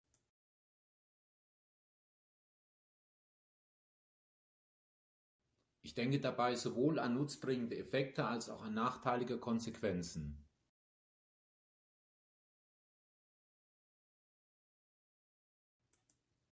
Ich 5.83 5.93
denke 5.93 6.19
dabei 6.21 6.55
sowohl 6.55 6.97
an 6.99 7.13
nutzbringende 7.15 7.77
Effekte 7.77 8.25
als 8.25 8.49
auch 8.49 8.61
an 8.63 8.73
nachteilige 8.73 9.37
Konsequenzen. 9.39 10.43